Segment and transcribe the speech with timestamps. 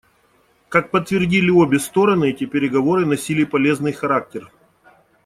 [0.67, 4.51] Как подтвердили обе стороны, эти переговоры носили полезный характер.